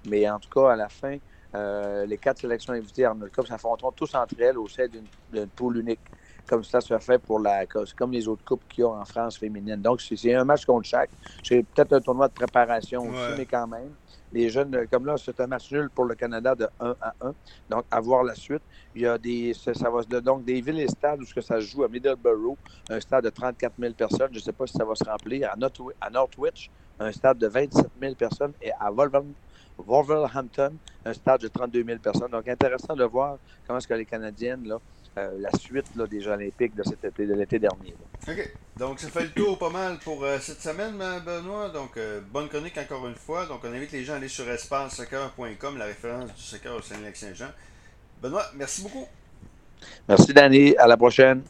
mais 0.06 0.28
en 0.28 0.38
tout 0.38 0.50
cas, 0.50 0.73
à 0.73 0.76
la 0.76 0.90
fin, 0.90 1.16
euh, 1.54 2.04
les 2.04 2.18
quatre 2.18 2.40
sélections 2.40 2.73
invitées 2.73 3.04
à 3.04 3.11
Arnold 3.11 3.33
Cup 3.33 3.47
s'affronteront 3.47 3.92
tous 3.92 4.14
entre 4.14 4.35
elles 4.40 4.59
au 4.59 4.68
sein 4.68 4.87
d'une 4.88 5.47
poule 5.49 5.78
unique, 5.78 6.00
comme 6.46 6.64
ça 6.64 6.80
se 6.80 6.96
fait 6.98 7.18
pour 7.18 7.38
la 7.38 7.66
comme 7.66 8.12
les 8.12 8.28
autres 8.28 8.44
coupes 8.44 8.66
qu'il 8.68 8.82
y 8.82 8.84
a 8.84 8.90
en 8.90 9.04
France 9.04 9.38
féminine. 9.38 9.76
Donc, 9.76 10.00
c'est 10.00 10.34
un 10.34 10.44
match 10.44 10.64
contre 10.64 10.86
chaque. 10.86 11.10
C'est 11.42 11.62
peut-être 11.62 11.94
un 11.94 12.00
tournoi 12.00 12.28
de 12.28 12.34
préparation 12.34 13.02
aussi, 13.02 13.36
mais 13.36 13.46
quand 13.46 13.66
même. 13.66 13.90
Les 14.32 14.48
jeunes, 14.48 14.88
comme 14.90 15.06
là, 15.06 15.14
c'est 15.16 15.38
un 15.40 15.46
match 15.46 15.70
nul 15.70 15.88
pour 15.90 16.06
le 16.06 16.16
Canada 16.16 16.56
de 16.56 16.66
1 16.80 16.96
à 17.00 17.14
1. 17.20 17.34
Donc, 17.70 17.84
à 17.88 18.00
voir 18.00 18.24
la 18.24 18.34
suite. 18.34 18.62
Il 18.92 19.02
y 19.02 19.06
a 19.06 19.16
des, 19.16 19.54
ça, 19.54 19.88
va, 19.88 20.02
donc 20.20 20.44
des 20.44 20.60
villes 20.60 20.80
et 20.80 20.88
stades 20.88 21.20
où 21.20 21.40
ça 21.40 21.60
se 21.60 21.66
joue 21.66 21.84
à 21.84 21.88
Middleborough, 21.88 22.56
un 22.90 22.98
stade 22.98 23.24
de 23.24 23.30
34 23.30 23.74
000 23.78 23.94
personnes. 23.94 24.30
Je 24.32 24.38
ne 24.38 24.42
sais 24.42 24.52
pas 24.52 24.66
si 24.66 24.72
ça 24.72 24.84
va 24.84 24.96
se 24.96 25.04
remplir. 25.04 25.50
À, 25.52 26.10
Northwich, 26.10 26.68
un 26.98 27.12
stade 27.12 27.38
de 27.38 27.46
27 27.46 27.86
000 28.00 28.14
personnes. 28.16 28.52
Et 28.60 28.72
à 28.72 28.90
Wolverhampton, 29.78 30.72
un 31.04 31.12
stade 31.12 31.40
de 31.42 31.48
32 31.48 31.84
000 31.84 31.98
personnes. 32.00 32.30
Donc, 32.32 32.48
intéressant 32.48 32.96
de 32.96 33.04
voir 33.04 33.38
comment 33.66 33.78
est-ce 33.78 33.86
que 33.86 33.94
les 33.94 34.04
Canadiennes, 34.04 34.66
là, 34.66 34.78
euh, 35.16 35.30
la 35.38 35.50
suite 35.59 35.87
là, 35.97 36.06
des 36.06 36.21
Jeux 36.21 36.33
olympiques 36.33 36.75
de 36.75 36.83
cet 36.83 37.04
été, 37.04 37.26
de 37.26 37.35
l'été 37.35 37.59
dernier. 37.59 37.94
OK. 38.26 38.50
Donc, 38.76 38.99
ça 38.99 39.09
fait 39.09 39.23
le 39.23 39.30
tour 39.30 39.59
pas 39.59 39.71
mal 39.71 39.99
pour 39.99 40.25
euh, 40.25 40.38
cette 40.40 40.61
semaine, 40.61 40.97
Benoît. 41.25 41.68
Donc, 41.68 41.97
euh, 41.97 42.21
bonne 42.33 42.49
chronique 42.49 42.76
encore 42.78 43.06
une 43.06 43.14
fois. 43.14 43.47
Donc, 43.47 43.61
on 43.64 43.73
invite 43.73 43.92
les 43.92 44.04
gens 44.04 44.14
à 44.14 44.16
aller 44.16 44.28
sur 44.28 44.49
espacesoccer.com, 44.49 45.78
la 45.78 45.85
référence 45.85 46.35
du 46.35 46.42
soccer 46.42 46.75
au 46.75 46.83
Saint-Saint-Jean. 46.83 47.50
Benoît, 48.21 48.47
merci 48.56 48.83
beaucoup. 48.83 49.06
Merci, 50.09 50.33
Danny. 50.33 50.75
À 50.76 50.87
la 50.87 50.97
prochaine. 50.97 51.42